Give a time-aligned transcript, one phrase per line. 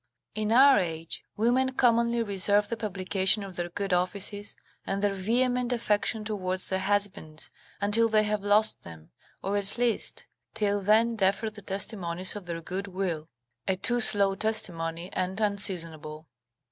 [0.33, 5.71] In our age, women commonly reserve the publication of their good offices, and their vehement
[5.71, 9.11] affection towards their husbands, until they have lost them,
[9.43, 10.25] or at least,
[10.55, 13.29] till then defer the testimonies of their good will;
[13.67, 16.27] a too slow testimony and unseasonable.